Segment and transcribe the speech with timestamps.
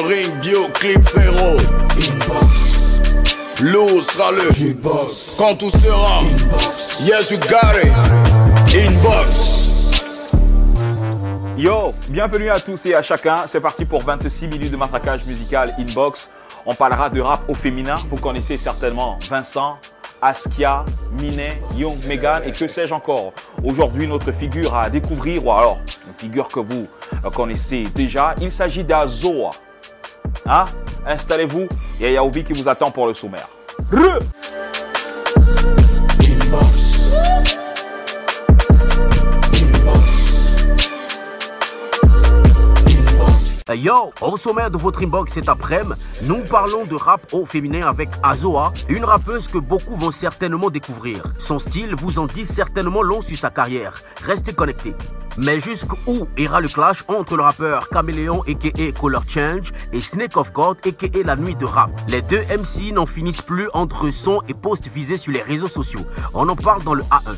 [0.00, 1.56] 2-3 7 dans le ring, bio clip féro.
[1.96, 2.46] Inbox.
[3.62, 5.32] Lou sera le Inbox.
[5.36, 7.00] Quand tout sera Inbox.
[7.00, 7.92] Yes, you got it.
[8.74, 9.70] Inbox.
[11.56, 13.36] Yo, bienvenue à tous et à chacun.
[13.46, 16.30] C'est parti pour 26 minutes de matraquage musical Inbox.
[16.64, 17.96] On parlera de rap au féminin.
[18.10, 19.76] Vous connaissez certainement Vincent,
[20.22, 20.84] Askia,
[21.20, 23.32] Minet, Young, Megan et que sais-je encore.
[23.62, 26.86] Aujourd'hui, notre figure à découvrir, ou alors une figure que vous
[27.34, 29.50] connaissez déjà, il s'agit d'Azoa.
[30.50, 30.64] Hein
[31.06, 31.68] Installez-vous,
[32.00, 33.48] il y a Yaouvi qui vous attend pour le sommaire.
[43.74, 48.08] Yo, au sommaire de votre inbox cet après-midi, nous parlons de rap au féminin avec
[48.22, 51.22] Azoa, une rappeuse que beaucoup vont certainement découvrir.
[51.38, 53.94] Son style vous en dit certainement long sur sa carrière.
[54.24, 54.94] Restez connectés.
[55.38, 60.52] Mais jusqu'où ira le clash entre le rappeur Caméléon aka Color Change et Snake of
[60.52, 61.90] God aka La Nuit de Rap?
[62.08, 66.04] Les deux MC n'en finissent plus entre sons et posts visés sur les réseaux sociaux.
[66.34, 67.36] On en parle dans le A1.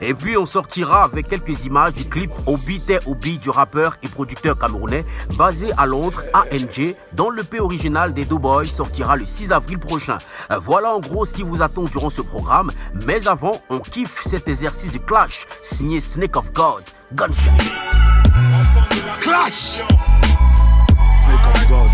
[0.00, 4.08] Et puis on sortira avec quelques images du clip Obi Te Obi du rappeur et
[4.08, 5.04] producteur camerounais
[5.36, 10.18] basé à Londres, ANG, dont le P original des Doughboys sortira le 6 avril prochain.
[10.64, 12.70] Voilà en gros ce qui vous attend durant ce programme.
[13.06, 16.82] Mais avant, on kiffe cet exercice de clash signé Snake of God.
[17.12, 17.50] Gunshot.
[19.20, 19.82] Clash
[21.22, 21.88] Snake of God.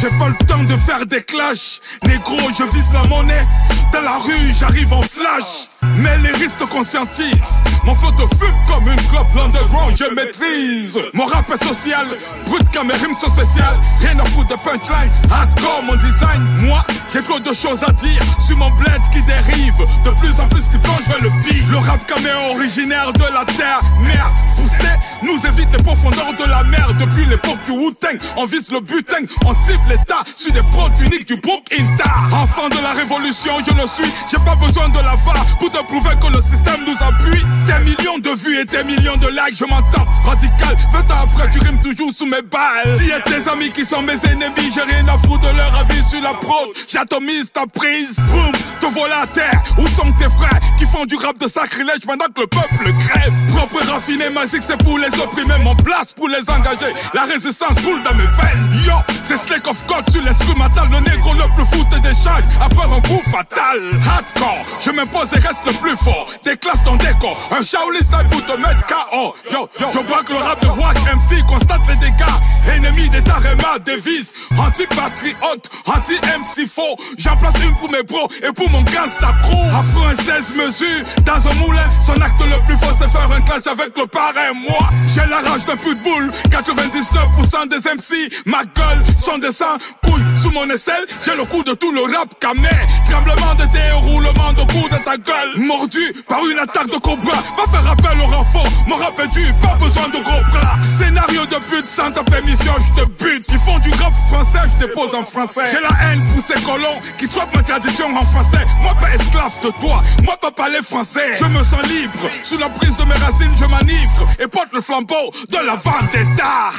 [0.00, 1.80] J'ai pas le temps de faire des clashs.
[2.04, 3.46] Négro, je vise la monnaie.
[3.92, 5.68] Dans la rue, j'arrive en flash.
[5.96, 7.62] Mais les risques conscientisent.
[7.84, 10.98] Mon te fume comme une clope l'underground, je maîtrise.
[11.12, 12.06] Mon rap est social,
[12.46, 13.76] brut comme mes rimes sont spéciales.
[14.00, 16.66] Rien à foutre de punchline, hardcore mon design.
[16.66, 19.74] Moi, j'ai trop de choses à dire sur mon bled qui dérive.
[20.04, 21.64] De plus en plus qui plonge vers le pire.
[21.70, 23.80] Le rap camé originaire de la terre.
[24.00, 24.88] Merde, boosté,
[25.22, 26.88] nous évite les profondeurs de la mer.
[26.98, 31.26] Depuis l'époque du Wu-Tang, on vise le butin, on cible l'état sur des produits uniques
[31.26, 32.10] du Brook Inta.
[32.32, 34.10] Enfant de la révolution, je suis.
[34.30, 37.42] J'ai pas besoin de la va pour te prouver que le système nous appuie.
[37.66, 40.76] Des millions de vues et des millions de likes, je m'entends radical.
[40.92, 42.98] 20 ans après, tu rimes toujours sous mes balles.
[42.98, 46.02] Dis à tes amis qui sont mes ennemis, j'ai rien à foutre de leur avis
[46.08, 46.68] sur la prod.
[46.88, 49.62] J'atomise ta prise, boum, te voilà à terre.
[49.78, 53.32] Où sont tes frères qui font du rap de sacrilège pendant que le peuple crève?
[53.54, 56.92] Propre raffiné, magique, c'est pour les opprimer, mon place pour les engager.
[57.14, 58.84] La résistance coule dans mes veines.
[58.86, 58.94] Yo,
[59.36, 63.00] c'est Slake of God sur l'instrumental, le négro le plus fou des charges après un
[63.00, 63.80] coup fatal.
[64.06, 66.28] Hardcore, je m'impose et reste le plus fort.
[66.44, 69.34] Déclasse ton décor, un Shaolin style pour te mettre KO.
[69.50, 72.42] Yo, yo, je vois que le rap de Wack MC constate les dégâts.
[72.68, 74.32] Ennemi d'État Rema, devise.
[74.58, 76.96] Anti-patriote, anti-MC faux.
[77.18, 79.66] J'en place une pour mes bros et pour mon gangsta crew.
[79.74, 83.40] Après un 16 mesures, dans un moulin, son acte le plus fort c'est faire un
[83.40, 84.52] clash avec le parrain.
[84.54, 86.30] Moi, j'ai la rage d'un pitbull.
[86.50, 91.06] 99% des MC, ma gueule, son dessin, couille sous mon aisselle.
[91.24, 92.68] J'ai le coup de tout le rap camé.
[93.08, 95.58] Tremblement de terre, roulement de cou de ta gueule.
[95.58, 97.36] Mordu par une attaque de cobra.
[97.56, 98.66] Va faire appel au renfort.
[98.86, 100.76] Mon rap est dur, pas besoin de gros bras.
[100.98, 103.46] Scénario de pute sans ta permission, je te bute.
[103.48, 105.70] Ils font du rap français, je dépose en français.
[105.70, 108.66] J'ai la haine pour ces colons qui trouvent ma tradition en français.
[108.80, 111.36] Moi, pas esclave de toi, moi, pas parler français.
[111.38, 114.80] Je me sens libre, sous la prise de mes racines, je m'enivre et porte le
[114.80, 116.72] flambeau de la vendetta.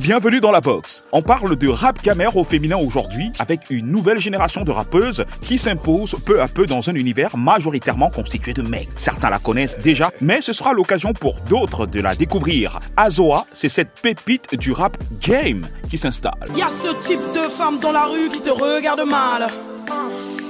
[0.00, 1.04] Bienvenue dans la box.
[1.12, 5.56] On parle de rap camère au féminin aujourd'hui avec une nouvelle génération de rappeuses qui
[5.56, 8.88] s'impose peu à peu dans un univers majoritairement constitué de mecs.
[8.96, 12.80] Certains la connaissent déjà, mais ce sera l'occasion pour d'autres de la découvrir.
[12.96, 16.48] Azoa, c'est cette pépite du rap game qui s'installe.
[16.56, 19.46] Y a ce type de femme dans la rue qui te regarde mal.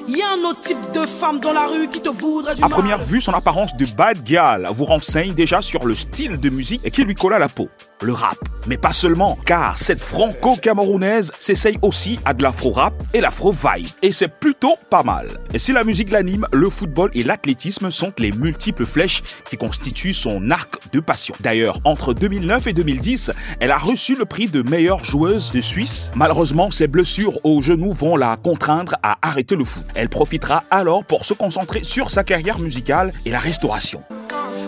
[0.06, 2.68] Y a un autre type de femme dans la rue qui te voudrait du À
[2.68, 6.90] première vue, son apparence de bad gal vous renseigne déjà sur le style de musique
[6.90, 7.70] qui lui colle à la peau.
[8.02, 8.36] Le rap.
[8.66, 13.86] Mais pas seulement, car cette franco-camerounaise s'essaye aussi à de l'afro-rap et l'afro-vibe.
[14.02, 15.26] Et c'est plutôt pas mal.
[15.54, 20.12] Et si la musique l'anime, le football et l'athlétisme sont les multiples flèches qui constituent
[20.12, 21.34] son arc de passion.
[21.40, 23.30] D'ailleurs, entre 2009 et 2010,
[23.60, 26.10] elle a reçu le prix de meilleure joueuse de Suisse.
[26.14, 29.84] Malheureusement, ses blessures au genou vont la contraindre à arrêter le foot.
[29.94, 34.02] Elle profitera alors pour se concentrer sur sa carrière musicale et la restauration.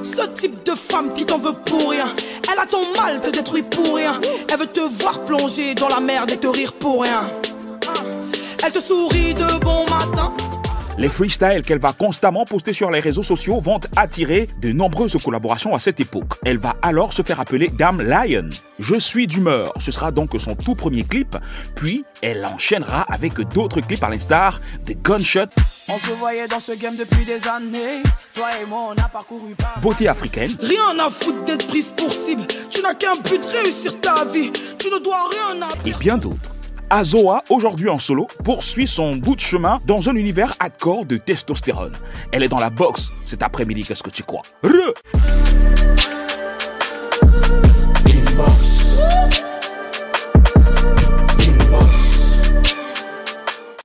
[0.02, 2.14] Ce type de femme qui t'en veut pour rien.
[2.52, 4.20] Elle a ton mal, te détruit pour rien.
[4.50, 7.31] Elle veut te voir plonger dans la merde et te rire pour rien.
[8.64, 10.32] Elle te sourit de bon matin.
[10.98, 15.75] Les freestyles qu'elle va constamment poster sur les réseaux sociaux vont attirer de nombreuses collaborations
[15.75, 16.32] à cette époque.
[16.43, 18.48] Elle va alors se faire appeler Dame Lion.
[18.78, 21.37] Je suis d'humeur, ce sera donc son tout premier clip,
[21.75, 25.50] puis elle enchaînera avec d'autres clips à l'instar de Gunshot,
[25.88, 28.02] On se voyait dans ce game depuis des années.
[28.34, 29.54] Toi et moi, on a parcouru.
[29.82, 32.46] Beauté africaine, Rien à foutre d'être prise pour cible.
[32.70, 34.50] Tu n'as qu'un but, réussir ta vie.
[34.78, 36.55] Tu ne dois rien à et bien d'autres.
[36.88, 41.92] Azoa, aujourd'hui en solo, poursuit son bout de chemin dans un univers hardcore de testostérone.
[42.30, 44.42] Elle est dans la boxe cet après-midi, qu'est-ce que tu crois?
[44.62, 44.94] Re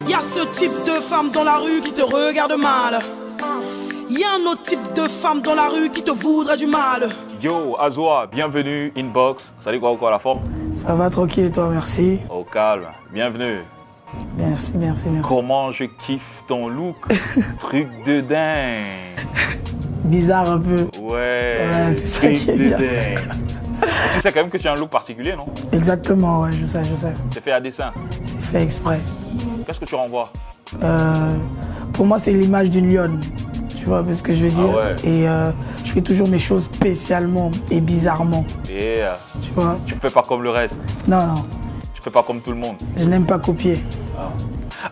[0.07, 2.99] Y a ce type de femme dans la rue qui te regarde mal.
[4.09, 7.09] Y a un autre type de femme dans la rue qui te voudrait du mal.
[7.41, 9.53] Yo, Azoa, bienvenue, Inbox.
[9.61, 10.41] Salut quoi, quoi, la forme?
[10.75, 12.19] Ça va tranquille et toi, merci.
[12.29, 13.59] Au calme, bienvenue.
[14.37, 15.27] Merci, merci, merci.
[15.27, 16.97] Comment je kiffe ton look?
[17.59, 19.25] Truc de dingue.
[20.03, 20.87] Bizarre un peu.
[20.99, 22.77] Ouais, Ouais, c'est ça truc qui est de bien.
[22.77, 23.19] dingue.
[24.13, 25.47] Tu sais quand même que tu as un look particulier, non?
[25.71, 27.13] Exactement, ouais, je sais, je sais.
[27.33, 27.91] C'est fait à dessin.
[28.23, 28.99] C'est fait exprès.
[29.65, 30.31] Qu'est-ce que tu renvoies?
[30.83, 31.31] Euh,
[31.93, 33.19] pour moi, c'est l'image d'une lionne.
[33.81, 34.95] Tu vois ce que je veux dire Ah ouais.
[35.09, 35.51] Et euh,
[35.83, 38.45] je fais toujours mes choses spécialement et bizarrement.
[38.67, 40.77] Tu vois tu fais pas comme le reste.
[41.07, 41.45] Non, non,
[41.95, 42.75] Tu fais pas comme tout le monde.
[42.95, 43.83] je n'aime pas copier.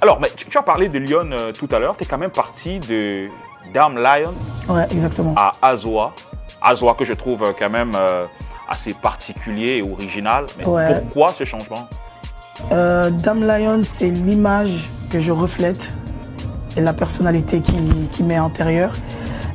[0.01, 1.95] Alors, mais tu, tu as parlé de Lyon euh, tout à l'heure.
[1.97, 3.27] Tu es quand même parti de
[3.75, 4.33] Dame Lion
[4.67, 5.35] Ouais, exactement.
[5.37, 6.11] à Azoa.
[6.59, 7.95] Azoa que je trouve euh, quand même
[8.67, 10.45] assez particulier et original.
[10.57, 10.99] Mais Ouais.
[11.01, 11.87] pourquoi ce changement?
[12.71, 15.93] Dame Lion, c'est l'image que je reflète
[16.81, 17.73] la personnalité qui,
[18.11, 18.93] qui m'est intérieure.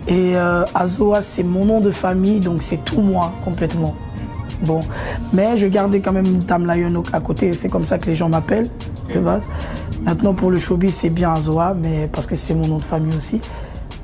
[0.06, 3.94] Et euh, Azoa, c'est mon nom de famille, donc c'est tout moi complètement.
[4.62, 4.80] Bon,
[5.32, 8.14] mais je gardais quand même Dame Lion au- à côté, c'est comme ça que les
[8.14, 8.70] gens m'appellent
[9.12, 9.48] de base.
[10.02, 13.16] Maintenant pour le showbiz, c'est bien Azoa, mais parce que c'est mon nom de famille
[13.16, 13.40] aussi.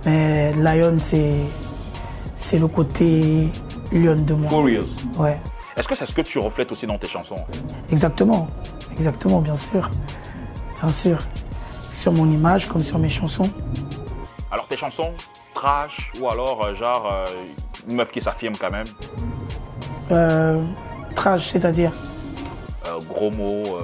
[0.06, 1.34] Mais Lion, c'est
[2.38, 3.50] c'est le côté
[3.92, 4.48] lion de moi.
[4.48, 4.86] Furious.
[5.18, 5.38] Ouais.
[5.76, 7.36] Est-ce que c'est ce que tu reflètes aussi dans tes chansons?
[7.92, 8.48] Exactement,
[8.96, 9.90] exactement, bien sûr.
[10.82, 11.18] Bien sûr.
[12.00, 13.50] Sur mon image comme sur mes chansons.
[14.50, 15.10] Alors, tes chansons
[15.54, 17.26] trash ou alors euh, genre euh,
[17.90, 18.86] une meuf qui s'affirme quand même?
[20.10, 20.62] Euh,
[21.14, 21.92] trash, c'est-à-dire?
[22.86, 23.76] Euh, Gros mots.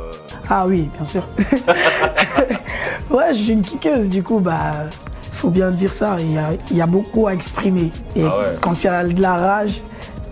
[0.48, 1.22] Ah oui, bien sûr.
[3.10, 4.86] ouais, je suis une kickeuse, du coup, bah,
[5.34, 6.16] faut bien dire ça.
[6.18, 7.92] Il y a, il y a beaucoup à exprimer.
[8.14, 8.56] Et Ah ouais.
[8.62, 9.82] quand il y a de la rage,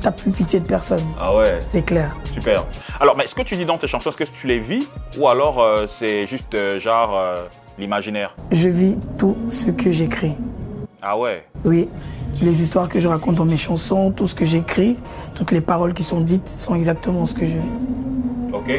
[0.01, 1.05] t'as plus pitié de personne.
[1.21, 2.17] Ah ouais, C'est clair.
[2.33, 2.65] super.
[2.99, 4.89] Alors, mais ce que tu dis dans tes chansons, est-ce que tu les vis
[5.19, 7.45] ou alors euh, c'est juste euh, genre euh,
[7.79, 10.35] l'imaginaire Je vis tout ce que j'écris.
[11.03, 11.89] Ah ouais Oui,
[12.43, 14.97] les histoires que je raconte dans mes chansons, tout ce que j'écris,
[15.35, 18.53] toutes les paroles qui sont dites sont exactement ce que je vis.
[18.53, 18.71] Ok.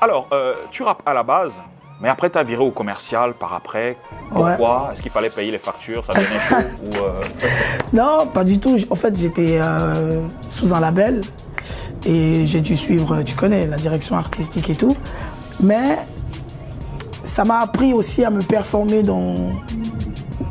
[0.00, 1.52] Alors, euh, tu rappes à la base,
[2.00, 3.96] mais après tu as viré au commercial par après.
[4.30, 7.20] Pourquoi Est-ce qu'il fallait payer les factures Ça devenait chaud ou, euh,
[7.92, 8.78] Non, pas du tout.
[8.90, 11.22] En fait, j'étais euh, sous un label
[12.06, 14.96] et j'ai dû suivre, tu connais, la direction artistique et tout.
[15.60, 15.98] Mais
[17.24, 19.34] ça m'a appris aussi à me performer dans,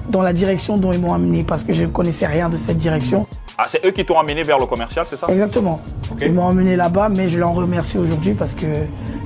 [0.09, 2.77] dans la direction dont ils m'ont amené parce que je ne connaissais rien de cette
[2.77, 3.27] direction.
[3.57, 5.27] Ah, c'est eux qui t'ont amené vers le commercial, c'est ça?
[5.29, 5.79] Exactement.
[6.19, 8.65] Ils m'ont emmené là-bas, mais je l'en remercie aujourd'hui parce que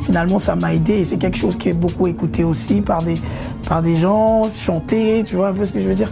[0.03, 3.15] finalement ça m'a aidé et c'est quelque chose qui est beaucoup écouté aussi par des,
[3.67, 6.09] par des gens, chanté, tu vois un peu ce que je veux dire.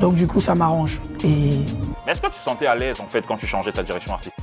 [0.00, 1.00] Donc du coup ça m'arrange.
[1.24, 1.50] Et
[2.06, 4.12] Mais est-ce que tu te sentais à l'aise en fait quand tu changeais ta direction
[4.12, 4.34] artistique?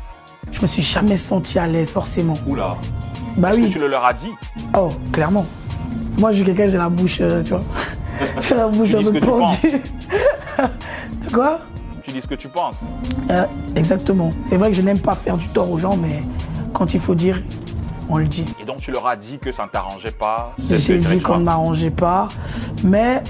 [0.51, 2.35] je me suis jamais senti à l'aise forcément.
[2.45, 2.75] Oula
[3.37, 4.29] Bah Est-ce oui, que tu le leur as dit?
[4.77, 5.45] Oh clairement.
[6.17, 7.61] Moi je suis quelqu'un, j'ai la bouche, euh, tu vois,
[8.41, 9.81] j'ai la bouche un peu pendue.
[11.33, 11.59] Quoi
[12.03, 12.75] Tu dis ce que tu penses
[13.29, 14.31] Euh, Exactement.
[14.43, 16.21] C'est vrai que je n'aime pas faire du tort aux gens, mais
[16.73, 17.41] quand il faut dire,
[18.09, 18.45] on le dit.
[18.61, 21.43] Et donc tu leur as dit que ça ne t'arrangeait pas J'ai dit qu'on ne
[21.45, 22.27] m'arrangeait pas,
[22.83, 23.23] mais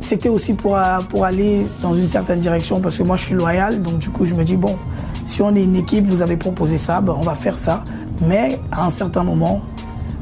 [0.00, 3.34] c'était aussi pour, euh, pour aller dans une certaine direction parce que moi je suis
[3.34, 4.76] loyal, donc du coup je me dis bon,
[5.24, 7.84] si on est une équipe, vous avez proposé ça, ben, on va faire ça,
[8.26, 9.62] mais à un certain moment,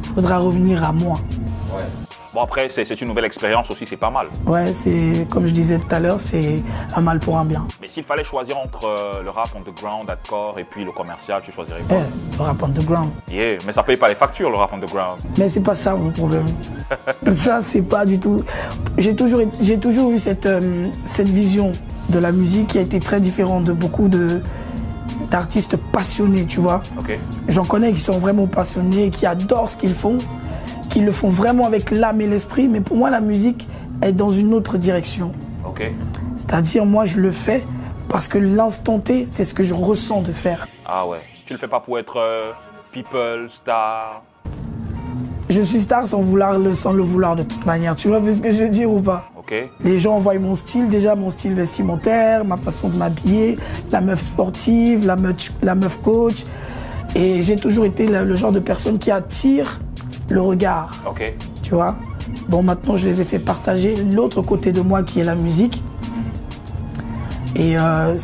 [0.04, 1.18] il faudra revenir à moi.
[2.33, 4.29] Bon après, c'est une nouvelle expérience aussi, c'est pas mal.
[4.47, 6.62] Ouais, c'est comme je disais tout à l'heure, c'est
[6.95, 7.67] un mal pour un bien.
[7.81, 11.50] Mais s'il fallait choisir entre euh, le rap underground, hardcore et puis le commercial, tu
[11.50, 11.99] choisirais Eh, quoi?
[12.39, 13.11] Le rap underground.
[13.29, 15.19] Yeah, mais ça paye pas les factures, le rap underground.
[15.39, 16.47] Mais c'est pas ça mon problème.
[17.33, 18.45] ça, c'est pas du tout.
[18.97, 19.41] J'ai toujours,
[19.81, 21.73] toujours eu cette, euh, cette vision
[22.11, 24.41] de la musique qui a été très différente de beaucoup de
[25.33, 26.83] d'artistes passionnés, tu vois.
[26.99, 27.17] Ok
[27.49, 30.19] J'en connais qui sont vraiment passionnés, qui adorent ce qu'ils font,
[30.90, 32.68] qui le font vraiment avec l'âme et l'esprit.
[32.68, 33.66] Mais pour moi, la musique
[34.02, 35.32] est dans une autre direction.
[35.66, 35.90] Ok.
[36.37, 37.64] C'est-à-dire, moi, je le fais
[38.09, 40.68] parce que l'instant T, c'est ce que je ressens de faire.
[40.85, 41.18] Ah ouais.
[41.47, 42.50] Tu le fais pas pour être euh,
[42.92, 44.23] people, star.
[45.49, 47.97] Je suis star sans, vouloir le, sans le vouloir de toute manière.
[47.97, 49.30] Tu vois ce que je veux dire ou pas?
[49.37, 49.40] Ok.
[49.50, 49.68] Ok.
[49.82, 53.59] Les gens voient mon style, déjà mon style vestimentaire, ma façon de m'habiller,
[53.90, 56.44] la meuf sportive, la meuf, la meuf coach.
[57.16, 59.80] Et j'ai toujours été le, le genre de personne qui attire
[60.30, 61.32] le regard, Ok.
[61.62, 61.96] tu vois?
[62.49, 65.82] Bon, maintenant, je les ai fait partager l'autre côté de moi qui est la musique.
[67.56, 68.16] Et euh,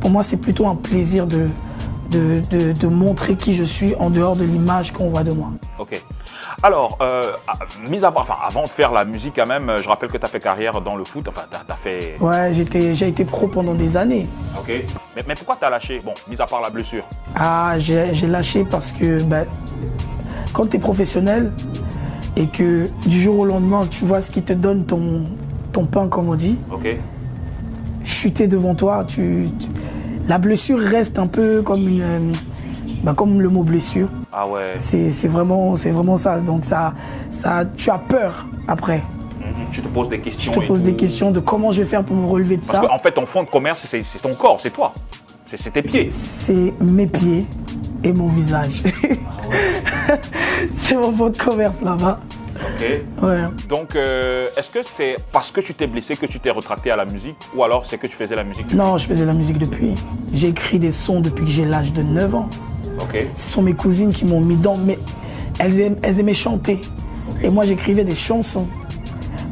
[0.00, 1.46] pour moi, c'est plutôt un plaisir de,
[2.10, 5.50] de, de- de montrer qui je suis en dehors de l'image qu'on voit de moi.
[5.78, 6.02] Ok.
[6.62, 7.52] Alors, euh, ah,
[7.88, 10.24] mis à part, enfin, avant de faire la musique quand même, je rappelle que tu
[10.24, 11.28] as fait carrière dans le foot.
[11.28, 12.16] Enfin, tu as, fait.
[12.20, 14.26] Ouais, j'ai été pro pendant des années.
[14.58, 14.72] Ok.
[15.14, 16.00] Mais, mais pourquoi tu as lâché?
[16.04, 17.04] Bon, mis à part la blessure.
[17.36, 19.46] Ah, j'ai j'ai lâché parce que ben,
[20.52, 21.52] quand tu es professionnel
[22.36, 25.22] et que du jour au lendemain, tu vois ce qui te donne ton,
[25.72, 26.56] ton pain, comme on dit,
[28.04, 29.68] chuter devant toi, tu, tu-
[30.26, 32.18] la blessure reste un peu comme, une, euh,
[33.02, 34.08] ben, comme le mot blessure.
[34.32, 34.74] Ah ouais.
[34.76, 36.40] C'est vraiment, vraiment ça.
[36.40, 36.94] Donc ça,
[37.30, 39.02] ça, tu as peur après.
[39.40, 39.66] Mhm.
[39.72, 40.52] Tu te poses des Tu questions.
[40.52, 42.80] te et poses des questions de comment je vais faire pour me relever de Parce
[42.82, 42.86] ça.
[42.86, 44.92] qu'en fait, ton fond de commerce, c'est ton corps, c'est toi.
[45.46, 46.08] C'est tes pieds.
[46.10, 47.46] c'est mes pieds
[48.04, 48.82] et mon visage.
[50.74, 52.20] c'est mon fond de commerce là-bas.
[52.56, 53.02] Ok.
[53.22, 53.38] Ouais.
[53.68, 56.96] Donc, euh, est-ce que c'est parce que tu t'es blessé que tu t'es retracté à
[56.96, 59.32] la musique ou alors c'est que tu faisais la musique depuis Non, je faisais la
[59.32, 59.94] musique depuis.
[60.32, 62.48] J'ai écrit des sons depuis que j'ai l'âge de 9 ans.
[63.00, 63.26] Ok.
[63.36, 64.76] Ce sont mes cousines qui m'ont mis dans.
[64.76, 64.98] Mais
[65.60, 66.80] elles, aiment- elles aimaient chanter.
[67.42, 68.66] Et moi, j'écrivais des chansons.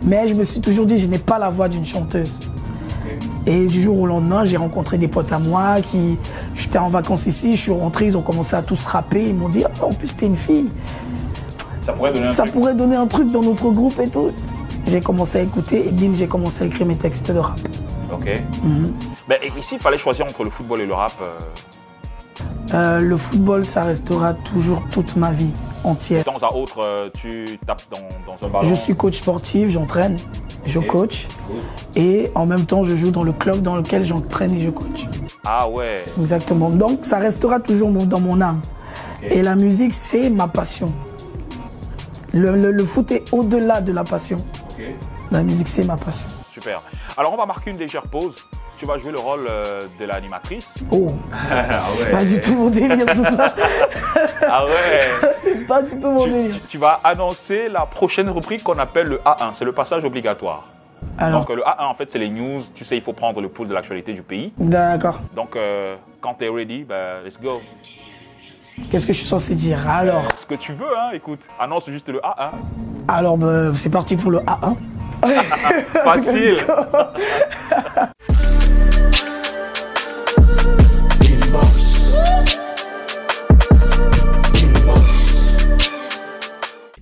[0.05, 2.41] Mais je me suis toujours dit, je n'ai pas la voix d'une chanteuse.
[3.47, 6.19] Et du jour au lendemain, j'ai rencontré des potes à moi qui.
[6.57, 9.29] J'étais en vacances ici, je suis rentré, ils ont commencé à tous rapper.
[9.29, 10.69] Ils m'ont dit, Ah, en plus, t'es une fille.
[11.85, 12.55] Ça pourrait donner un Ça truc.
[12.55, 14.33] pourrait donner un truc dans notre groupe et tout.
[14.89, 17.61] J'ai commencé à écouter et bim, j'ai commencé à écrire mes textes de rap.
[18.13, 18.31] Ok.
[19.29, 21.13] Ben, et ici, il fallait choisir entre le football et le rap.
[21.21, 21.27] euh,
[22.75, 25.53] Euh, le football, ça restera toujours toute ma vie
[25.87, 26.21] entière.
[26.21, 28.69] de temps à autre, euh, tu tapes dans, dans un ballon.
[28.69, 30.19] Je suis coach sportif, j'entraîne,
[30.66, 31.28] je coach.
[31.95, 35.07] Et en même temps, je joue dans le club dans lequel j'entraîne et je coach.
[35.45, 36.05] Ah ouais.
[36.21, 36.71] Exactement.
[36.71, 38.61] Donc, ça restera toujours dans mon âme.
[39.23, 40.93] Et la musique, c'est ma passion.
[42.33, 44.45] Le, le- le foot est au-delà de la passion.
[45.31, 46.28] La musique, c'est ma passion.
[46.52, 46.83] Super.
[47.16, 48.35] Alors, on va marquer une légère pause.
[48.78, 50.75] Tu vas jouer le rôle euh, de l'animatrice.
[50.90, 51.09] Oh,
[51.50, 53.54] Ah c'est pas du tout mon délire tout ça.
[54.49, 55.09] Ah ouais.
[55.42, 56.54] c'est pas du tout mon tu, délire.
[56.54, 59.52] tu- tu vas annoncer la prochaine rubrique qu'on appelle le A1.
[59.59, 60.64] C'est le passage obligatoire.
[61.18, 62.61] Alors, Donc, euh, le A1, en fait, c'est les news.
[62.75, 64.52] Tu sais, il faut prendre le pouls de l'actualité du pays.
[64.59, 65.21] d'accord.
[65.35, 67.61] Donc, euh, quand tu es ready, ben, let's go.
[68.90, 69.88] Qu'est-ce que je suis censé dire?
[69.88, 71.40] Alors, Ce que tu veux, hein, écoute.
[71.59, 72.50] Annonce juste le A1.
[73.09, 74.76] alors bah, c'est parti pour le A1.
[76.04, 76.59] Facile.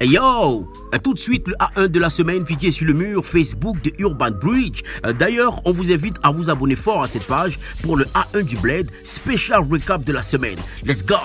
[0.05, 0.67] Hey yo
[1.03, 4.31] Tout de suite, le A1 de la semaine piqué sur le mur Facebook de Urban
[4.31, 4.83] Bridge.
[5.05, 8.45] Euh, D'ailleurs, on vous invite à vous abonner fort à cette page pour le A1
[8.45, 10.57] du Bled, spécial recap de la semaine.
[10.85, 11.17] Let's go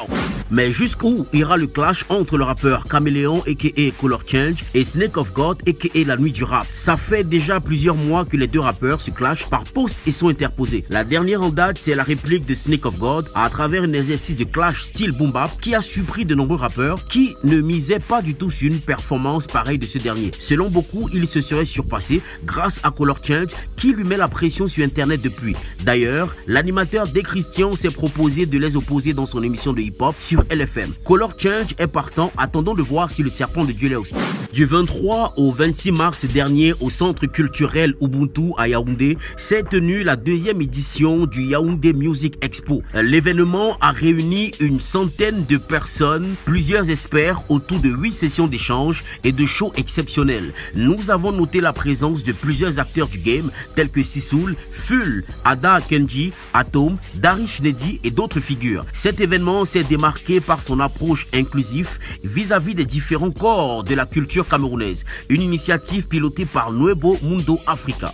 [0.51, 5.33] Mais jusqu'où ira le clash entre le rappeur Caméléon aka Color Change et Snake of
[5.33, 6.65] God aka La Nuit du Rap?
[6.73, 10.29] Ça fait déjà plusieurs mois que les deux rappeurs se clashent par poste et sont
[10.29, 10.85] interposés.
[10.89, 14.37] La dernière en date, c'est la réplique de Snake of God à travers un exercice
[14.37, 18.21] de clash style boom bap qui a surpris de nombreux rappeurs qui ne misaient pas
[18.21, 20.31] du tout sur une performance de ce dernier.
[20.39, 24.67] Selon beaucoup, il se serait surpassé grâce à Color Change qui lui met la pression
[24.67, 25.55] sur internet depuis.
[25.83, 30.43] D'ailleurs, l'animateur des Christian s'est proposé de les opposer dans son émission de hip-hop sur
[30.49, 30.93] LFM.
[31.03, 34.15] Color Change est partant, attendons de voir si le serpent de Dieu l'est aussi.
[34.53, 40.15] Du 23 au 26 mars dernier au centre culturel Ubuntu à Yaoundé s'est tenue la
[40.15, 42.81] deuxième édition du Yaoundé Music Expo.
[42.93, 49.31] L'événement a réuni une centaine de personnes, plusieurs experts autour de huit sessions d'échange et
[49.31, 50.53] de shows exceptionnels.
[50.75, 55.79] Nous avons noté la présence de plusieurs acteurs du game tels que Sisoul, Ful, Ada
[55.81, 58.85] Kenji, Atom, Darish Nedi et d'autres figures.
[58.93, 64.47] Cet événement s'est démarqué par son approche inclusive vis-à-vis des différents corps de la culture
[64.47, 65.05] camerounaise.
[65.29, 68.11] Une initiative pilotée par Nuevo Mundo Africa.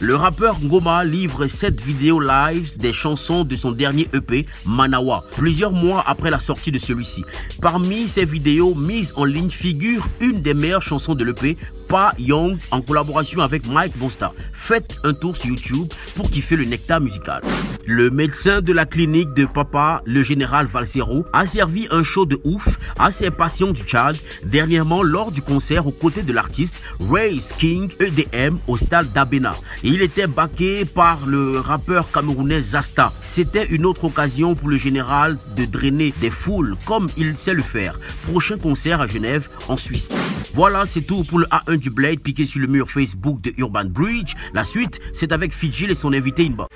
[0.00, 5.72] Le rappeur Ngoma livre cette vidéo live des chansons de son dernier EP, Manawa, plusieurs
[5.72, 7.24] mois après la sortie de celui-ci.
[7.62, 11.56] Parmi ces vidéos mises en ligne figure une des chansons de l'EP,
[11.88, 14.32] Pa Young, en collaboration avec Mike Bosta.
[14.52, 17.42] Faites un tour sur YouTube pour kiffer le nectar musical.
[17.86, 22.40] Le médecin de la clinique de Papa, le général Valsero, a servi un show de
[22.42, 22.66] ouf
[22.98, 26.76] à ses patients du Tchad, dernièrement lors du concert aux côtés de l'artiste
[27.08, 29.52] Race King EDM au stade d'Abena.
[29.84, 33.12] Il était baqué par le rappeur camerounais Zasta.
[33.20, 37.62] C'était une autre occasion pour le général de drainer des foules comme il sait le
[37.62, 38.00] faire.
[38.28, 40.08] Prochain concert à Genève, en Suisse.
[40.54, 43.84] Voilà, c'est tout pour le A1 Punch Blade piqué sur le mur Facebook de Urban
[43.84, 44.34] Bridge.
[44.54, 46.74] La suite, c'est avec Fidjil et son invité Inbox.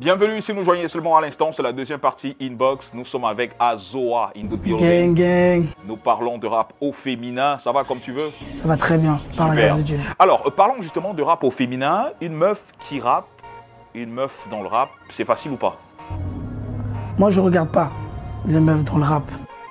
[0.00, 2.92] Bienvenue si nous joignez seulement à l'instant, c'est la deuxième partie Inbox.
[2.94, 5.14] Nous sommes avec Azoa in the building.
[5.14, 5.66] Gang, gang.
[5.86, 7.58] Nous parlons de rap au féminin.
[7.58, 8.30] Ça va comme tu veux?
[8.50, 9.66] Ça va très bien, par la Super.
[9.66, 10.00] grâce de Dieu.
[10.18, 12.06] Alors, euh, parlons justement de rap au féminin.
[12.22, 13.28] Une meuf qui rappe,
[13.94, 15.78] une meuf dans le rap, c'est facile ou pas?
[17.18, 17.90] Moi, je regarde pas
[18.46, 19.24] les meufs dans le rap.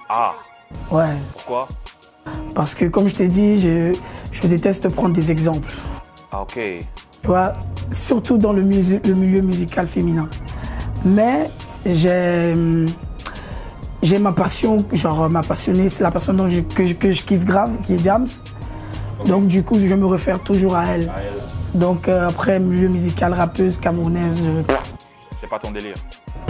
[0.09, 0.33] Ah,
[0.91, 1.05] Ouais.
[1.33, 1.67] pourquoi?
[2.55, 3.91] Parce que, comme je t'ai dit, je,
[4.31, 5.71] je déteste prendre des exemples.
[6.31, 6.53] Ah, ok.
[7.21, 7.53] Tu vois,
[7.91, 10.27] surtout dans le, milieu musical féminin.
[11.05, 11.49] Mais
[11.85, 12.53] j'ai
[14.01, 17.23] j'ai ma passion, genre ma passionnée, c'est la personne dont je- que, je, que je
[17.23, 18.27] kiffe grave, qui est Jams.
[19.25, 21.09] Donc du coup, je me réfère toujours à elle.
[21.73, 24.93] Donc euh, après, milieu musical, rappeuse, camerounaise, euh, pff,
[25.39, 25.95] C'est pas ton délire.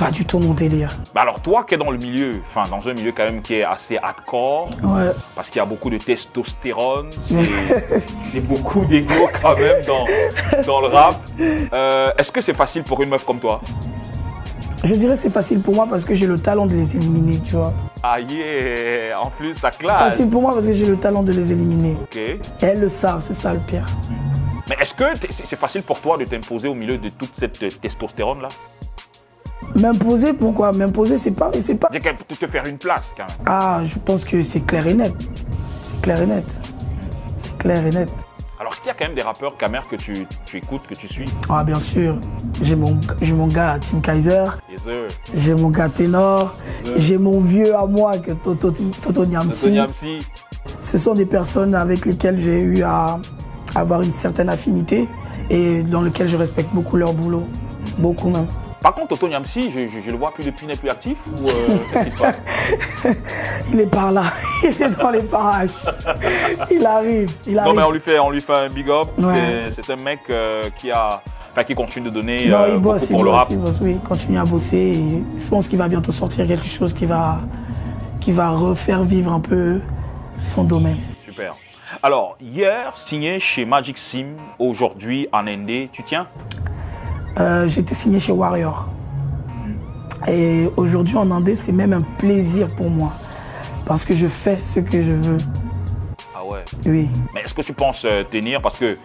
[0.05, 0.95] Pas du tout mon délire.
[1.15, 3.55] Bah alors, toi qui es dans le milieu, enfin, dans un milieu quand même qui
[3.55, 5.11] est assez hardcore, Ouais.
[5.35, 7.09] parce qu'il y a beaucoup de testostérone,
[8.31, 10.05] c'est beaucoup d'ego quand même dans,
[10.65, 11.19] dans le rap.
[11.73, 13.61] Euh, Est-ce que c'est facile pour une meuf comme toi?
[14.83, 17.55] Je dirais c'est facile pour moi parce que j'ai le talent de les éliminer, tu
[17.55, 17.71] vois.
[18.03, 20.09] Ah yeah En plus, ça classe.
[20.11, 21.95] Facile pour moi parce que j'ai le talent de les éliminer.
[22.01, 22.17] Ok.
[22.17, 23.85] Et elles le savent, c'est ça le pire.
[24.67, 27.69] Mais est-ce que c'est facile pour toi de t'imposer au milieu de toute cette euh,
[27.69, 28.47] testostérone-là?
[29.75, 30.71] M'imposer, pourquoi?
[30.71, 31.89] M'imposer, c'est pas, c'est pas.
[31.89, 33.37] Qu'elle peut te faire une place quand même.
[33.45, 35.13] Ah, je pense que c'est clair et net.
[35.81, 36.45] C'est clair et net.
[37.37, 38.09] C'est clair et net.
[38.59, 40.93] Alors, est-ce qu'il y a quand même des rappeurs camères que tu, tu écoutes, que
[40.93, 41.25] tu suis?
[41.49, 42.17] Ah, bien sûr.
[42.61, 44.45] J'ai mon, j'ai mon gars Tim Kaiser,
[45.33, 46.55] j'ai mon gars Ténor,
[46.95, 49.79] j'ai mon vieux à moi que Toto, Toto Niamsi.
[50.79, 53.19] Ce sont des personnes avec lesquelles j'ai eu à
[53.75, 55.09] avoir une certaine affinité
[55.49, 57.43] et dans lesquelles je respecte beaucoup leur boulot.
[57.97, 58.47] Beaucoup même.
[58.83, 61.17] Par contre, Toto Niamsi, je, je, je le vois plus depuis, il n'est plus actif
[61.41, 62.41] ou euh, qu'est-ce qui se passe?
[63.71, 64.23] Il est par là,
[64.63, 65.69] il est dans les parages.
[66.69, 67.75] Il arrive, il Non, arrive.
[67.77, 69.07] mais on lui fait, on lui fait un big up.
[69.17, 69.69] Ouais.
[69.73, 73.09] C'est- un mec euh, qui a, enfin, qui continue de donner Non, euh, il bosse,
[73.09, 73.47] beaucoup il pour le bosse, rap.
[73.51, 76.67] il bosse, oui, il continue à bosser et je pense qu'il va bientôt sortir quelque
[76.67, 77.39] chose qui va,
[78.19, 79.79] qui va refaire vivre un peu
[80.39, 80.97] son domaine.
[81.25, 81.53] Super.
[82.03, 84.25] Alors, hier, signé chez Magic Sim,
[84.59, 86.27] aujourd'hui en ND, tu tiens?
[87.39, 88.87] Euh, été signé chez Warrior.
[90.27, 93.11] Et aujourd'hui en Indé, c'est même un plaisir pour moi.
[93.85, 95.37] Parce que je fais ce que je veux.
[96.35, 96.63] Ah ouais.
[96.85, 97.09] Oui.
[97.33, 98.61] Mais est-ce que tu penses euh, tenir?
[98.61, 98.97] Parce que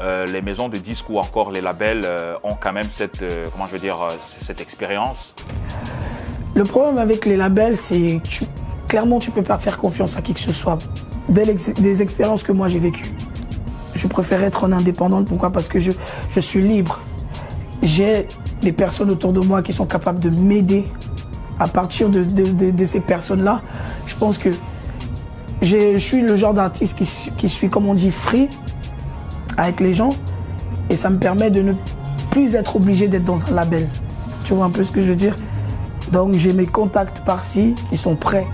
[0.00, 3.66] euh, les maisons de disques ou encore les labels euh, ont quand même cette, comment
[3.66, 3.96] je veux dire,
[4.40, 5.34] cette expérience?
[6.54, 8.44] Le problème avec les labels, c'est que tu-
[8.86, 10.78] clairement, tu peux pas faire confiance à qui que ce soit.
[11.28, 11.44] Dès
[11.78, 13.12] des expériences que moi j'ai vécues,
[13.94, 15.26] je préfère être en indépendante.
[15.26, 15.50] Pourquoi?
[15.50, 15.92] Parce que je,
[16.30, 17.00] je suis libre.
[17.82, 18.26] J'ai
[18.62, 20.86] des personnes autour de moi qui sont capables de m'aider.
[21.60, 23.62] À partir de, de- de- de ces personnes-là,
[24.06, 24.50] je pense que
[25.60, 28.48] je suis le genre d'artiste qui, su- qui suis, comme on dit, free
[29.56, 30.10] avec les gens.
[30.90, 31.72] Et ça me permet de ne
[32.30, 33.88] plus être obligé d'être dans un label.
[34.44, 35.34] Tu vois un peu ce que je veux dire?
[36.12, 38.46] Donc j'ai mes contacts par-ci qui sont prêts.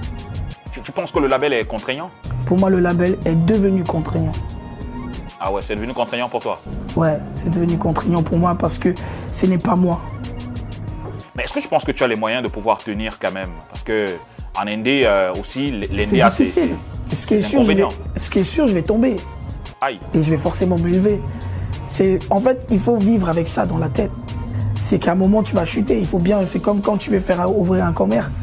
[0.72, 2.10] Tu, tu penses que le label est contraignant?
[2.46, 4.32] Pour moi, le label est devenu contraignant.
[5.40, 6.58] Ah ouais, c'est devenu contraignant pour toi?
[6.96, 8.94] Ouais, c'est devenu contraignant pour moi parce que
[9.32, 10.00] ce n'est pas moi.
[11.36, 13.48] Mais est-ce que je pense que tu as les moyens de pouvoir tenir quand même?
[13.70, 14.06] Parce que
[14.56, 16.42] en ND euh, aussi, l- C'est l'NDA, c'est.
[16.44, 16.70] difficile.
[17.12, 17.84] Ce qui, est sûr, je vais,
[18.16, 19.16] ce qui est sûr, je vais tomber
[19.80, 19.98] Aïe.
[20.14, 21.20] et je vais forcément me lever.
[22.30, 24.10] En fait, il faut vivre avec ça dans la tête.
[24.80, 25.98] C'est qu'à un moment, tu vas chuter.
[25.98, 26.44] Il faut bien.
[26.46, 28.42] C'est comme quand tu veux faire ouvrir un commerce.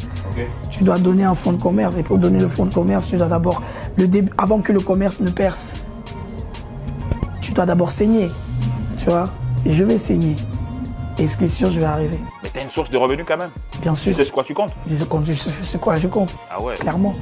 [0.70, 1.98] Tu dois donner un fonds de commerce.
[1.98, 3.62] Et pour donner le fonds de commerce, tu dois d'abord,
[4.38, 5.74] avant que le commerce ne perce,
[7.52, 8.30] tu dois d'abord saigner.
[8.98, 9.26] Tu vois
[9.66, 10.38] Je vais saigner.
[11.20, 12.18] Et ce qui est sûr, je vais arriver.
[12.42, 13.50] Mais tu as une source de revenus quand même.
[13.82, 14.16] Bien Tu sûr.
[14.16, 14.74] sais sur quoi tu comptes?
[14.90, 16.34] Je compte, je sais sur quoi je compte.
[16.50, 17.14] Ah ouais, Clairement.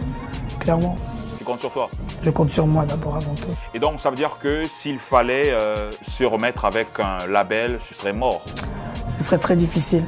[0.59, 0.95] Clairement.
[1.39, 1.89] tu comptes sur toi?
[2.21, 3.49] Je compte sur moi d'abord avant tout.
[3.73, 7.95] Et donc, ça veut dire que s'il fallait euh, se remettre avec un label, ce
[7.95, 8.43] serait mort.
[9.17, 10.03] Ce serait très difficile.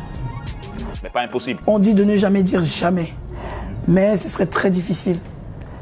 [1.01, 1.59] Mais pas impossible.
[1.65, 3.11] On dit de ne jamais dire jamais.
[3.87, 5.17] Mais ce serait très difficile.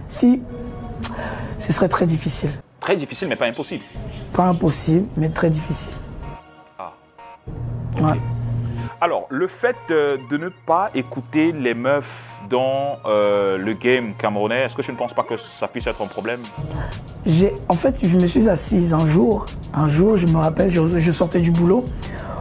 [0.07, 0.41] Si.
[1.59, 2.51] Ce serait très difficile.
[2.79, 3.83] Très difficile, mais pas impossible.
[4.33, 5.93] Pas impossible, mais très difficile.
[6.77, 6.93] Ah.
[8.01, 8.19] Ouais.
[9.01, 12.05] Alors, le fait euh, de ne pas écouter les meufs
[12.49, 16.01] dans euh, le game camerounais, est-ce que tu ne penses pas que ça puisse être
[16.01, 16.41] un problème?
[17.25, 19.45] J'ai, en fait, je me suis assise un jour.
[19.73, 21.85] Un jour, je me rappelle, je, je sortais du boulot.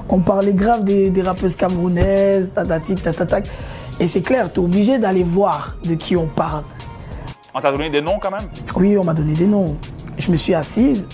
[0.09, 3.49] On parlait grave des, des rappeuses camerounaises, tatatic, tatatac.
[4.01, 6.63] Et c'est clair, tu es obligé d'aller voir de qui on parle.
[7.55, 8.49] On t'a donné des noms quand même?
[8.77, 9.77] Oui, on m'a donné des noms.
[10.17, 11.09] Je me suis assise,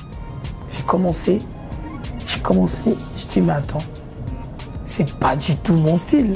[0.76, 1.38] j'ai commencé,
[2.26, 2.80] j'ai commencé,
[3.16, 3.82] je dis mais attends,
[4.86, 6.32] c'est pas du tout mon style.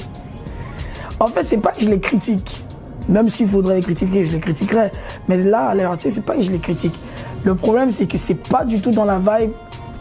[1.21, 2.65] En fait, c'est pas que je les critique.
[3.09, 4.93] Même s'il faudrait les critiquer, je les critiquerais.
[5.29, 6.95] Mais là, à l'heure actuelle, c'est pas que je les critique.
[7.45, 9.51] Le problème, c'est que c'est pas du tout dans la vibe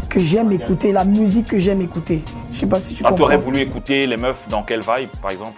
[0.10, 2.24] que j'aime écouter, la musique que j'aime écouter.
[2.52, 3.26] Je sais pas si tu Ah, tu comprends.
[3.26, 5.54] aurais voulu écouter les meufs dans quelle vibe, par exemple?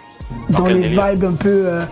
[0.48, 1.64] Dans les vibes un peu.
[1.66, 1.82] euh,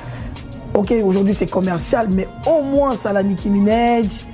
[0.74, 4.24] ok, aujourd'hui c'est commercial, mais au moins ça la Nicki Minaj,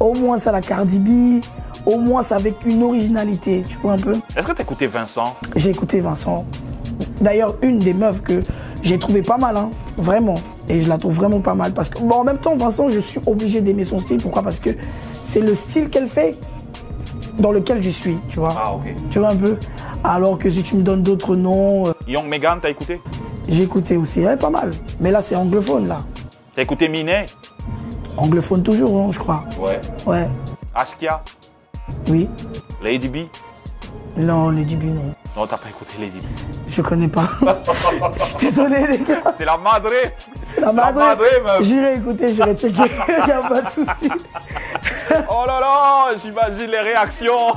[0.00, 1.40] au moins ça la Cardi B,
[1.86, 4.16] au moins ça avec une originalité, tu vois un peu.
[4.36, 5.34] Est-ce que tu écouté Vincent?
[5.56, 6.44] J'ai écouté Vincent.
[7.20, 8.42] D'ailleurs, une des meufs que
[8.82, 10.34] j'ai trouvé pas mal, hein, vraiment.
[10.68, 11.72] Et je la trouve vraiment pas mal.
[11.72, 14.20] Parce que, bon, en même temps, Vincent, je suis obligé d'aimer son style.
[14.20, 14.42] Pourquoi?
[14.42, 14.70] Parce que
[15.22, 16.36] c'est le style qu'elle fait
[17.38, 18.54] dans lequel je suis, tu vois.
[18.56, 18.94] Ah, ok.
[19.10, 19.56] Tu vois un peu?
[20.02, 23.00] Alors que si tu me donnes d'autres noms, euh, Young Megan, t'as écouté?
[23.48, 24.20] j'ai écouté aussi.
[24.20, 24.70] Ouais, pas mal.
[25.00, 25.98] Mais là, c'est anglophone, là.
[26.54, 27.26] T'as écouté Minet?
[28.16, 29.44] Anglophone toujours, hein, je crois.
[29.58, 29.80] Ouais.
[30.06, 30.28] Ouais,
[30.74, 31.22] Askia?
[32.08, 32.28] Oui.
[32.82, 33.16] Lady B?
[34.16, 35.14] Non, Lady B, non.
[35.36, 36.24] Non, t'as pas écouté Lady B.
[36.68, 37.28] Je connais pas.
[38.16, 39.20] je suis désolé, les gars.
[39.36, 39.90] C'est la madre
[40.44, 41.02] C'est la La madre.
[41.60, 42.82] J'irai écouter, j'irai checker.
[43.26, 44.10] Il a pas de souci.
[45.28, 47.54] Oh là là, j'imagine les réactions.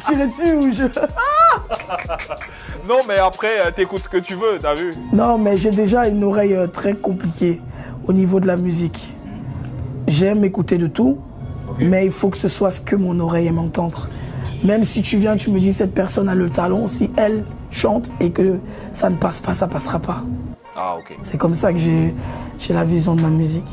[0.00, 0.84] Tirer dessus ou je.
[2.88, 6.06] Non, mais après, euh, t'écoutes ce que tu veux, t'as vu Non, mais j'ai déjà
[6.06, 7.60] une oreille euh, très compliquée
[8.06, 9.12] au niveau de la musique.
[10.06, 11.18] J'aime écouter de tout,
[11.78, 14.08] mais il faut que ce soit ce que mon oreille aime entendre.
[14.64, 18.10] Même si tu viens, tu me dis cette personne a le talent, si elle chante
[18.20, 18.58] et que
[18.92, 20.22] ça ne passe pas, ça passera pas.
[20.74, 21.16] Ah, ok.
[21.22, 22.14] C'est comme ça que j'ai
[22.60, 23.66] j'ai la vision de ma musique.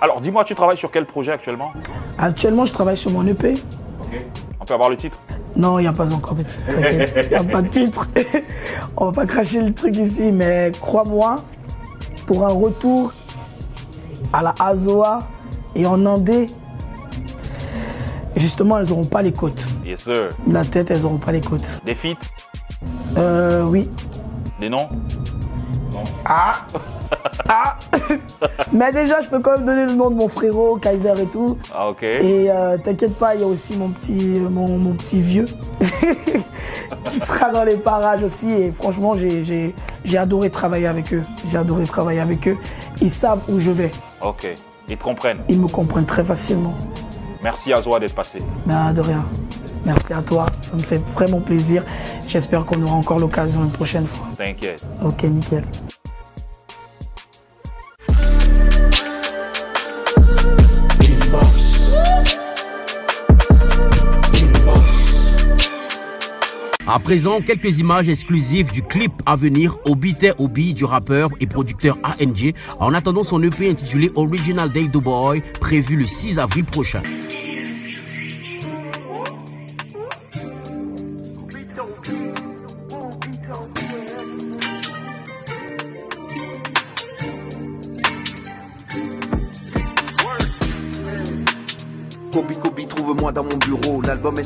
[0.00, 1.72] Alors, dis-moi, tu travailles sur quel projet actuellement?
[2.18, 3.54] Actuellement, je travaille sur mon EP.
[4.00, 4.24] Ok.
[4.60, 5.18] On peut avoir le titre?
[5.56, 6.62] Non, il n'y a pas encore de titre.
[7.22, 8.06] Il n'y a pas de titre.
[8.96, 11.36] On va pas cracher le truc ici, mais crois-moi,
[12.26, 13.12] pour un retour
[14.32, 15.20] à la Azoa
[15.74, 16.46] et en Andé,
[18.38, 19.66] justement, elles n'auront pas les côtes.
[19.84, 20.30] Yes, sir.
[20.50, 21.80] La tête, elles n'auront pas les côtes.
[21.84, 22.16] Des feats
[23.16, 23.88] Euh, oui.
[24.60, 24.88] Des noms?
[26.24, 26.60] Ah
[28.72, 31.56] Mais déjà, je peux quand même donner le nom de mon frérot, Kaiser et tout.
[31.74, 32.02] Ah, ok.
[32.02, 35.46] Et euh, t'inquiète pas, il y a aussi mon petit, mon, mon petit vieux
[37.04, 38.50] qui sera dans les parages aussi.
[38.50, 39.74] Et franchement, j'ai
[40.18, 41.22] adoré travailler avec eux.
[41.50, 42.56] J'ai adoré travailler avec eux.
[43.00, 43.90] Ils savent où je vais.
[44.22, 44.46] Ok.
[44.88, 45.38] Ils te comprennent.
[45.48, 46.74] Ils me comprennent très facilement.
[47.48, 48.40] Merci à Zoa d'être passé.
[48.66, 49.24] Mais ah, de rien.
[49.86, 50.44] Merci à toi.
[50.60, 51.82] Ça me fait vraiment plaisir.
[52.28, 54.26] J'espère qu'on aura encore l'occasion une prochaine fois.
[54.36, 54.84] T'inquiète.
[55.02, 55.64] Ok, nickel.
[66.86, 71.96] À présent, quelques images exclusives du clip à venir Obi Obi du rappeur et producteur
[72.02, 77.02] ANG en attendant son EP intitulé Original Day Do Boy prévu le 6 avril prochain.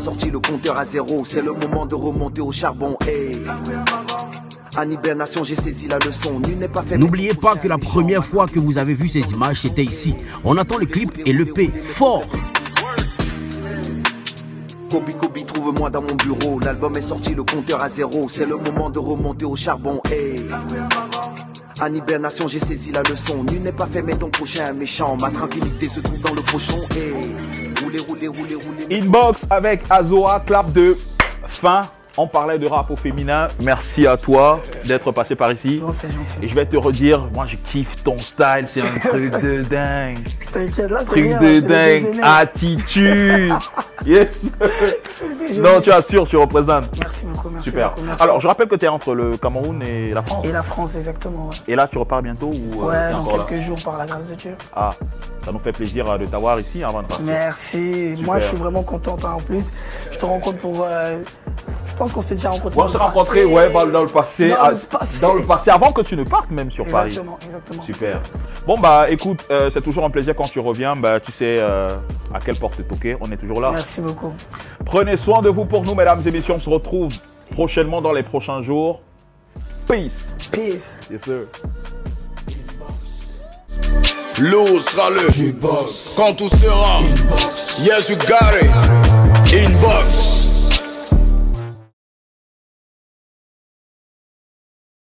[0.03, 1.25] Sorti, le compteur à zéro.
[1.25, 2.97] C'est le moment de remonter au charbon.
[3.07, 3.41] Hey.
[4.77, 6.41] En hibernation, j'ai saisi la leçon.
[6.41, 6.99] Nul n'est pas fait.
[6.99, 10.15] N'oubliez pas que la première fois que vous avez vu ces images, c'était ici.
[10.45, 12.25] On attend le clip et l'EP fort.
[14.91, 16.59] Kobi Kobi, trouve-moi dans mon bureau.
[16.59, 18.29] L'album est sorti, le compteur à zéro.
[18.29, 20.01] C'est le moment de remonter au charbon.
[20.11, 20.45] Hey.
[21.81, 23.45] En hibernation, j'ai saisi la leçon.
[23.45, 25.17] Nul n'est pas fait, mais ton prochain est méchant.
[25.21, 26.81] Ma tranquillité se trouve dans le pochon.
[26.97, 27.42] Hey.
[28.91, 30.97] Inbox avec Azoa, clap de
[31.49, 31.81] fin.
[32.19, 33.47] On parlait de rap au féminin.
[33.61, 35.81] Merci à toi d'être passé par ici.
[35.83, 36.37] Non, c'est gentil.
[36.43, 40.19] Et je vais te redire, moi je kiffe ton style, c'est un truc de dingue.
[40.53, 41.41] T'inquiète, là, c'est Truc rien.
[41.41, 43.53] de dingue, attitude.
[44.05, 44.51] Yes.
[45.59, 46.89] Non, tu assures, tu représentes.
[46.99, 47.91] Merci beaucoup, merci Super.
[47.91, 48.21] beaucoup, merci.
[48.21, 50.45] Alors, je rappelle que tu es entre le Cameroun et la France.
[50.45, 51.45] Et la France, exactement.
[51.47, 54.27] Ouais, Et là, tu repars bientôt ou euh, Ouais, dans quelques jours, par la grâce
[54.27, 54.57] de Dieu.
[54.75, 54.91] Ah,
[55.45, 57.25] ça nous fait plaisir euh, de t'avoir ici avant de partir.
[57.27, 58.17] Merci.
[58.25, 59.25] Moi, je suis vraiment contente.
[59.25, 59.35] hein.
[59.37, 59.67] En plus,
[60.11, 60.83] je te rencontre pour.
[60.85, 61.19] euh,
[61.93, 62.79] je pense qu'on s'est déjà rencontrés.
[62.79, 64.49] Ouais, on s'est rencontrés ouais, bah, dans le passé.
[64.49, 65.21] Dans le passé.
[65.21, 67.09] dans le passé, avant que tu ne partes même sur Paris.
[67.09, 67.83] Exactement, exactement.
[67.83, 68.23] Super.
[68.67, 70.97] Bon, bah écoute, euh, c'est toujours un plaisir quand tu reviens.
[70.97, 71.97] Bah, tu sais euh,
[72.33, 73.17] à quelle porte toquer.
[73.21, 73.73] On est toujours là.
[73.75, 74.33] Merci beaucoup.
[74.87, 76.55] Prenez soin de vous pour nous, mesdames et messieurs.
[76.55, 77.13] On se retrouve
[77.51, 79.03] prochainement dans les prochains jours.
[79.87, 80.35] Peace.
[80.51, 80.99] Peace.
[81.11, 81.47] Yes, sir.
[84.41, 86.15] L'eau sera le Inbox.
[86.17, 87.81] Quand tout sera Inbox.
[87.81, 88.71] Yes, you got it.
[89.53, 90.32] Inbox.